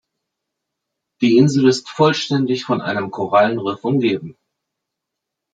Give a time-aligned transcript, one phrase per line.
[1.21, 4.35] Die Insel ist vollständig von einem Korallenriff umgeben.